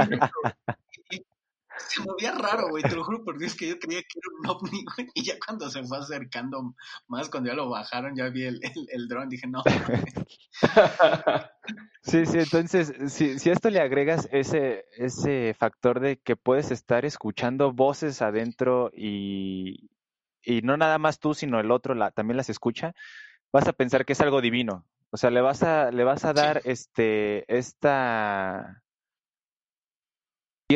[1.87, 4.47] se movía raro, güey, te lo juro por Dios que yo creía que era un
[4.49, 6.75] ovni, güey, y ya cuando se fue acercando
[7.07, 9.63] más, cuando ya lo bajaron, ya vi el, el, dron, dije, no.
[12.03, 16.71] Sí, sí, entonces, si, si a esto le agregas ese, ese factor de que puedes
[16.71, 19.91] estar escuchando voces adentro y,
[20.41, 22.95] y no nada más tú, sino el otro la, también las escucha,
[23.51, 24.87] vas a pensar que es algo divino.
[25.11, 28.81] O sea, le vas a, le vas a dar este, esta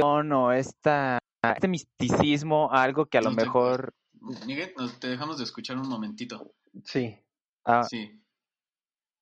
[0.02, 3.94] o esta, este misticismo algo que a lo mejor...
[4.46, 6.52] Miguel, te dejamos de escuchar un momentito.
[6.84, 7.16] Sí.
[7.64, 7.84] Ah.
[7.84, 8.22] Sí.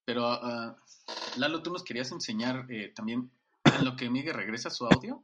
[0.06, 0.76] Pero, uh,
[1.38, 3.32] Lalo, tú nos querías enseñar eh, también
[3.66, 5.24] en lo que Miguel regresa su audio.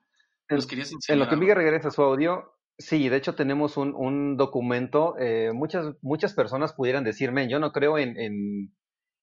[0.50, 3.94] Nos querías enseñar en lo que Miguel regresa su audio, sí, de hecho tenemos un,
[3.94, 5.16] un documento.
[5.20, 8.74] Eh, muchas, muchas personas pudieran decirme, yo no creo en, en,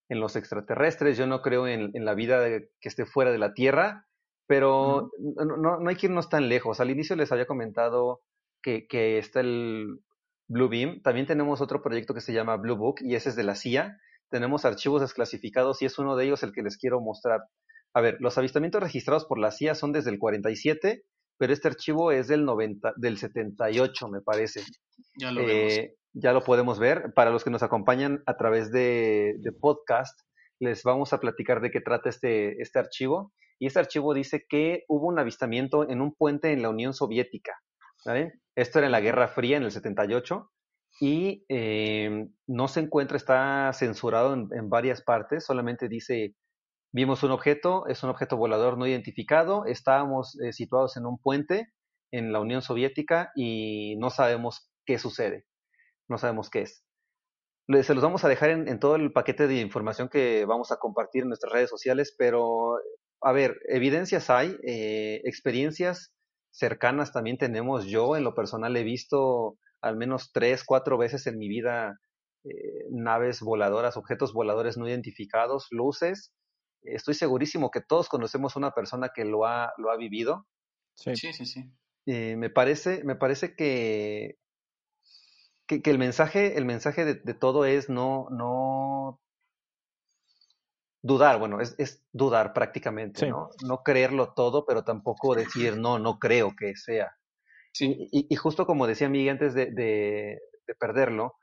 [0.09, 3.55] en los extraterrestres, yo no creo en, en la vida que esté fuera de la
[3.55, 4.07] Tierra,
[4.47, 6.81] pero no, no, hay que irnos tan lejos.
[6.81, 8.21] Al inicio les había comentado
[8.63, 10.01] que, que está el
[10.49, 11.03] Blue Beam.
[11.03, 13.99] También tenemos otro proyecto que se llama Blue Book y ese es de la CIA.
[14.31, 17.41] Tenemos archivos desclasificados y es uno de ellos el que les quiero mostrar.
[17.95, 21.05] a ver, los avistamientos registrados por la CIA son desde el 47,
[21.39, 24.63] pero este archivo es del 90, del 78, me parece.
[25.19, 27.13] Ya lo eh, Ya lo podemos ver.
[27.15, 30.19] Para los que nos acompañan a través de, de, podcast,
[30.61, 33.33] les vamos a platicar de qué trata este, este archivo.
[33.59, 37.55] Y este archivo dice que hubo un avistamiento en un puente en la Unión Soviética.
[38.55, 40.51] Esto era en la Guerra Fría, en el 78
[41.01, 46.35] y eh, no se encuentra, está censurado en, varias partes, solamente dice,
[46.93, 51.73] vimos un objeto, es un objeto volador no identificado, estábamos eh, situados en un puente
[52.13, 55.47] en la Unión Soviética y no sabemos qué sucede,
[56.09, 56.86] no sabemos qué es.
[57.69, 61.23] Se los vamos a dejar en, todo el paquete de información que vamos a compartir
[61.23, 62.77] en nuestras redes sociales, pero
[63.21, 66.13] a ver, evidencias hay, eh, experiencias
[66.53, 67.87] cercanas también tenemos.
[67.87, 71.99] Yo en lo personal he visto al menos tres, cuatro veces en mi vida
[72.45, 76.33] eh, naves voladoras, objetos voladores no identificados, luces.
[76.83, 80.47] Estoy segurísimo que todos conocemos una persona que lo ha, lo ha vivido.
[80.95, 81.65] Sí, sí, sí.
[82.07, 84.37] Eh, me parece, me parece que,
[85.67, 89.21] que, el mensaje, el mensaje de, todo es no, no
[91.03, 93.51] dudar, bueno, es, es dudar prácticamente, ¿no?
[93.65, 97.17] No creerlo todo, pero tampoco decir no, no creo que sea.
[97.79, 100.39] Y, justo como decía Miguel antes de, de,
[100.79, 101.35] perderlo,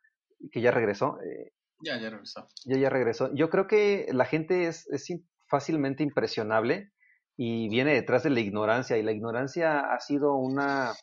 [0.51, 1.19] que ya regresó.
[1.21, 2.47] Eh, ya, ya regresó.
[2.65, 3.33] Ya, ya regresó.
[3.36, 5.07] Yo creo que la gente es, es
[5.47, 6.91] fácilmente impresionable
[7.38, 8.97] y viene detrás de la ignorancia.
[8.97, 10.93] Y la ignorancia ha sido una,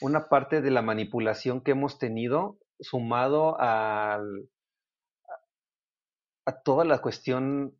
[0.00, 4.48] una parte de la manipulación que hemos tenido sumado al,
[6.46, 7.78] a toda la cuestión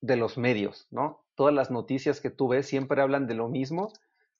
[0.00, 1.24] de los medios, ¿no?
[1.34, 3.92] Todas las noticias que tú ves siempre hablan de lo mismo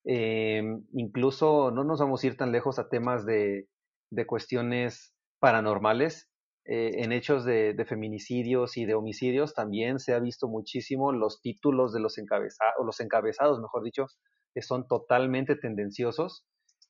[0.09, 3.69] eh, incluso no nos vamos a ir tan lejos a temas de,
[4.11, 6.31] de cuestiones paranormales.
[6.65, 11.41] Eh, en hechos de, de, feminicidios y de homicidios también se ha visto muchísimo los
[11.41, 14.07] títulos de los encabezados, los encabezados, mejor dicho,
[14.53, 16.45] que son totalmente tendenciosos.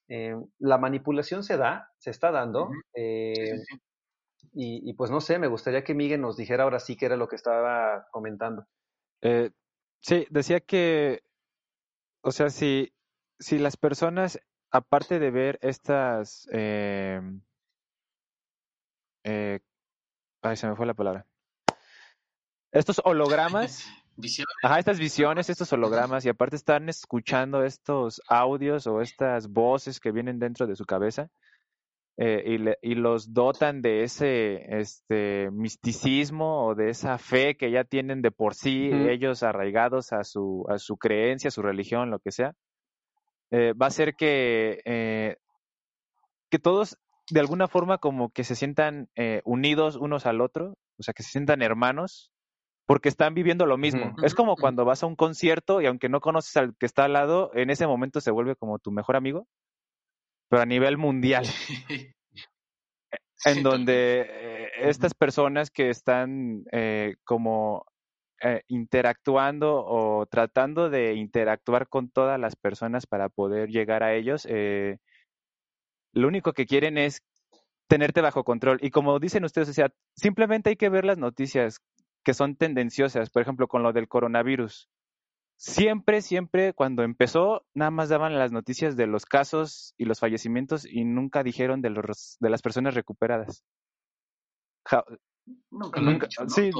[0.09, 2.71] Eh, la manipulación se da, se está dando.
[2.95, 3.61] Eh,
[4.53, 7.16] y, y, pues no sé, me gustaría que Miguel nos dijera ahora sí qué era
[7.16, 8.66] lo que estaba comentando.
[10.01, 11.23] sí, decía que,
[12.23, 12.92] o sea, si,
[13.38, 14.40] si las personas,
[14.71, 16.49] aparte de ver estas...
[16.53, 17.21] Eh,
[19.25, 19.61] eh,
[20.42, 21.27] ay, se me fue la palabra.
[22.73, 23.87] Estos hologramas.
[24.17, 24.55] Visiones.
[24.63, 30.13] Ajá, estas visiones, estos hologramas, y aparte están escuchando estos audios o estas voces que
[30.13, 31.31] vienen dentro de su cabeza,
[32.19, 37.85] eh, y, y, los dotan de ese este, misticismo o de esa fe que ya
[37.85, 42.19] tienen de por sí ellos arraigados a su, a su creencia, a su religión, lo
[42.19, 42.55] que sea.
[43.51, 45.37] Eh, va a ser que, eh,
[46.51, 46.97] que todos
[47.29, 49.11] de alguna forma como que se sientan
[49.45, 52.31] unidos unos al otro, o sea, que se sientan hermanos,
[52.87, 54.14] porque están viviendo lo mismo.
[54.22, 57.12] Es como cuando vas a un concierto y aunque no conoces al que está al
[57.12, 59.46] lado, en ese momento se vuelve como tu mejor amigo,
[60.49, 61.44] pero a nivel mundial.
[63.44, 66.64] en donde estas personas que están
[67.25, 67.85] como
[68.42, 74.46] eh, interactuando o tratando de interactuar con todas las personas para poder llegar a ellos,
[74.51, 74.99] eh,
[76.12, 77.22] lo único que quieren es
[77.88, 78.79] tenerte bajo control.
[78.83, 81.81] Y como dicen ustedes, o sea, simplemente hay que ver las noticias
[82.27, 84.89] que son tendenciosas, por ejemplo, con lo del coronavirus.
[85.57, 90.85] Siempre, siempre, cuando empezó, nada más daban las noticias de los casos y los fallecimientos
[90.91, 93.62] y nunca dijeron de, los, de las personas recuperadas.
[95.71, 96.73] Nunca lo Nunca, dicho, sí,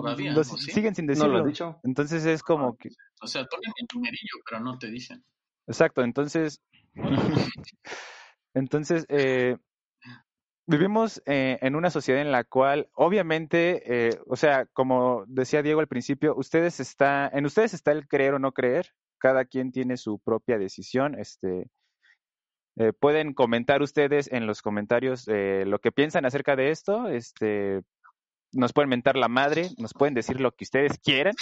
[0.72, 1.35] siguen sin decirlo.
[1.35, 1.78] No lo dicho.
[1.85, 2.88] Entonces es como que...
[3.22, 5.24] O sea, ponen el numerillo, pero no te dicen.
[5.68, 6.61] Exacto, entonces...
[8.52, 9.59] entonces, eh,
[10.66, 15.81] vivimos eh, en una sociedad en la cual, obviamente, eh, o sea, como decía Diego
[15.81, 18.92] al principio, ustedes está, en ustedes está el creer o no creer.
[19.18, 21.18] Cada quien tiene su propia decisión.
[21.18, 21.70] Este,
[22.76, 27.09] eh, pueden comentar ustedes en los comentarios lo que piensan acerca de esto.
[27.09, 27.83] Este,
[28.52, 31.35] nos pueden mentar la madre, nos pueden decir lo que ustedes quieran.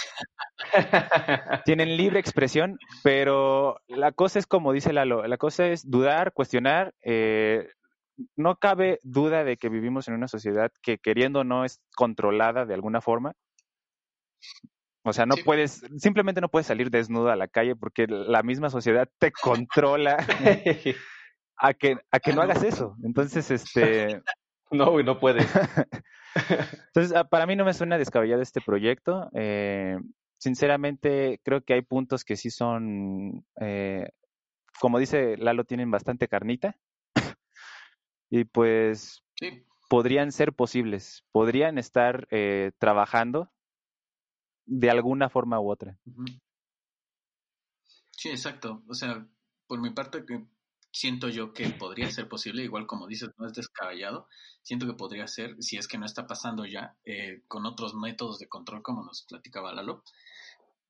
[1.65, 6.93] Tienen libre expresión, pero la cosa es como dice Lalo, la cosa es dudar, cuestionar.
[7.01, 7.67] Eh,
[8.35, 12.73] no cabe duda de que vivimos en una sociedad que queriendo no es controlada de
[12.73, 13.33] alguna forma.
[15.03, 18.69] O sea, no puedes, simplemente no puedes salir desnudo a la calle porque la misma
[18.69, 20.17] sociedad te controla
[21.57, 22.95] a que, a que no hagas eso.
[23.03, 24.21] Entonces, este...
[24.71, 25.45] No, no puedes.
[26.87, 29.29] Entonces, ah, para mí no me suena descabellado este proyecto.
[29.33, 29.95] Eh,
[30.39, 34.09] sinceramente, creo que hay puntos que sí son, eh,
[34.79, 36.75] como dice Lalo, tienen bastante carnita.
[38.29, 39.23] Y pues
[39.89, 43.51] podrían ser posibles, podrían estar eh, trabajando
[44.65, 45.97] de alguna forma u otra.
[48.11, 48.83] Sí, exacto.
[48.87, 49.27] O sea,
[49.67, 50.45] por mi parte, que
[50.91, 54.27] siento yo que podría ser posible, igual como dices, no es descabellado,
[54.61, 58.39] siento que podría ser, si es que no está pasando ya, eh, con otros métodos
[58.39, 60.03] de control, como nos platicaba Lalo.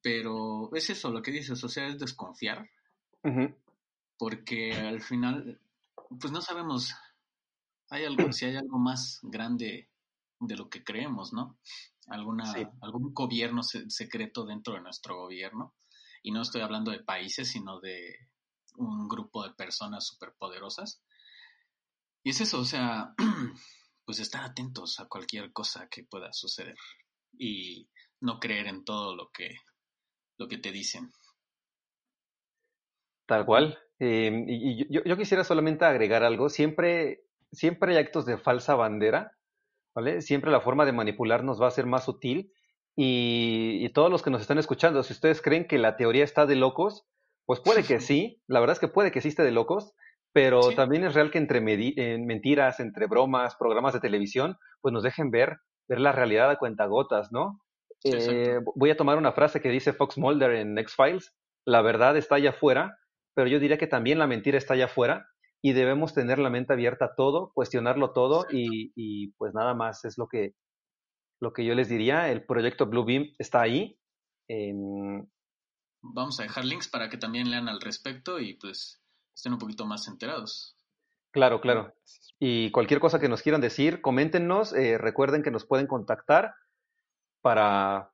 [0.01, 2.69] Pero es eso lo que dices, o sea, es desconfiar,
[4.19, 5.59] porque al final,
[6.19, 6.93] pues no sabemos,
[7.89, 9.89] hay algo, si hay algo más grande
[10.39, 11.59] de lo que creemos, ¿no?
[12.07, 15.75] Alguna, algún gobierno secreto dentro de nuestro gobierno.
[16.21, 18.15] Y no estoy hablando de países, sino de
[18.77, 21.01] un grupo de personas superpoderosas.
[22.23, 23.13] Y es eso, o sea,
[24.05, 26.75] pues estar atentos a cualquier cosa que pueda suceder
[27.37, 27.89] y
[28.21, 29.55] no creer en todo lo que,
[30.37, 31.11] lo que te dicen.
[33.27, 33.77] Tal cual.
[33.99, 36.49] Em, y yo, yo, quisiera solamente agregar algo.
[36.49, 37.24] Siempre,
[37.55, 39.31] siempre hay actos de falsa bandera,
[39.95, 40.21] ¿vale?
[40.21, 42.51] Siempre la forma de manipularnos va a ser más sutil.
[42.97, 46.45] Y, y, todos los que nos están escuchando, si ustedes creen que la teoría está
[46.45, 47.05] de locos,
[47.45, 49.93] pues puede que sí, la verdad es que puede que existe de locos,
[50.35, 55.31] pero también es real que entre mentiras, entre bromas, programas de televisión, pues nos dejen
[55.31, 57.61] ver, ver la realidad a cuentagotas, ¿no?
[58.03, 61.33] Eh, voy a tomar una frase que dice Fox Mulder en X-Files,
[61.65, 62.97] la verdad está allá afuera,
[63.33, 65.29] pero yo diría que también la mentira está allá afuera
[65.65, 70.05] y debemos tener la mente abierta a todo, cuestionarlo todo y, y, pues nada más
[70.05, 70.53] es lo que,
[71.39, 72.29] lo que yo les diría.
[72.29, 73.97] El proyecto Bluebeam está ahí.
[74.47, 74.75] Eh,
[76.03, 79.01] vamos a dejar links para que también lean al respecto y pues
[79.33, 80.77] estén un poquito más enterados.
[81.31, 81.95] Claro, claro.
[82.37, 84.71] Y cualquier cosa que nos quieran decir, coméntenos.
[84.71, 86.53] Eh, recuerden que nos pueden contactar
[87.41, 88.11] para,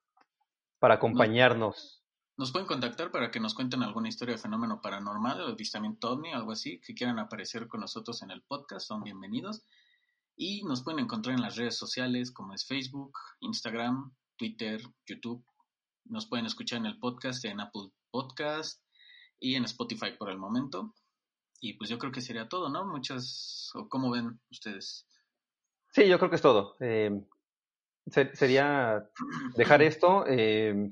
[0.80, 2.01] para acompañarnos.
[2.42, 6.34] Nos, pueden contactar para que nos cuenten alguna historia de fenómeno paranormal o avistamiento ovni,
[6.34, 9.62] algo así, que quieran aparecer con nosotros en el podcast, son bienvenidos.
[10.36, 15.46] Y nos pueden encontrar en las redes sociales como es Facebook, Instagram, Twitter, YouTube,
[16.06, 18.82] nos pueden escuchar en el podcast, en Apple Podcast
[19.39, 20.96] y en Spotify por el momento.
[21.60, 22.88] Y pues yo creo que sería todo, ¿no?
[22.88, 25.06] Muchas, ¿cómo ven ustedes?
[25.92, 26.76] Sí, yo creo que es todo.
[26.80, 27.24] Eh,
[28.34, 29.08] sería
[29.56, 30.26] dejar esto.
[30.26, 30.92] Eh,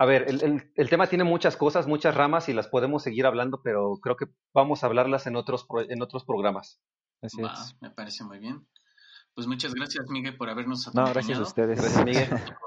[0.00, 3.60] a ver, el, el, tema tiene muchas cosas, muchas ramas y las podemos seguir hablando,
[3.62, 6.80] pero creo que vamos a hablarlas en otros, en otros programas.
[7.20, 7.76] Así es.
[7.80, 8.64] Me parece muy bien.
[9.34, 11.08] Pues muchas gracias, Miguel, por habernos acompañado.
[11.08, 11.80] No, gracias a ustedes.
[11.80, 12.28] Gracias, Miguel.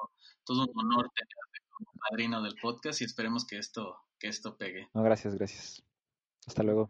[0.45, 4.89] todo un honor tenerte como padrino del podcast y esperemos que esto, que esto pegue.
[4.93, 5.81] No, gracias, gracias.
[6.45, 6.89] Hasta luego.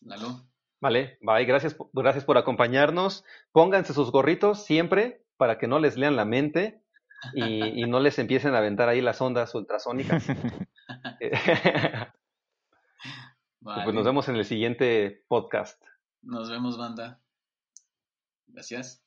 [0.00, 0.48] Lalo.
[0.80, 3.24] Vale, bye, gracias, gracias por acompañarnos.
[3.52, 6.81] Pónganse sus gorritos siempre para que no les lean la mente
[7.34, 10.26] y, no les empiecen a aventar ahí las ondas ultrasónicas.
[13.64, 15.80] Pues nos vemos en el siguiente podcast.
[16.20, 17.22] Nos vemos, banda.
[18.48, 19.01] Gracias.